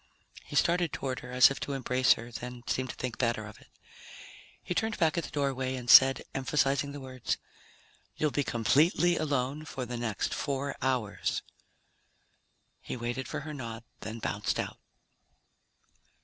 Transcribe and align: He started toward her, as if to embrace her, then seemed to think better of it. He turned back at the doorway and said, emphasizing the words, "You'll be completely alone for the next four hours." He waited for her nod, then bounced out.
He 0.45 0.55
started 0.55 0.91
toward 0.91 1.19
her, 1.19 1.29
as 1.31 1.51
if 1.51 1.59
to 1.59 1.73
embrace 1.73 2.13
her, 2.13 2.31
then 2.31 2.63
seemed 2.65 2.89
to 2.89 2.95
think 2.95 3.19
better 3.19 3.45
of 3.45 3.61
it. 3.61 3.67
He 4.63 4.73
turned 4.73 4.97
back 4.97 5.15
at 5.15 5.25
the 5.25 5.29
doorway 5.29 5.75
and 5.75 5.91
said, 5.91 6.23
emphasizing 6.33 6.91
the 6.91 6.99
words, 6.99 7.37
"You'll 8.15 8.31
be 8.31 8.43
completely 8.43 9.15
alone 9.15 9.63
for 9.63 9.85
the 9.85 9.97
next 9.97 10.33
four 10.33 10.75
hours." 10.81 11.43
He 12.81 12.97
waited 12.97 13.27
for 13.27 13.41
her 13.41 13.53
nod, 13.53 13.83
then 13.99 14.17
bounced 14.17 14.59
out. 14.59 14.79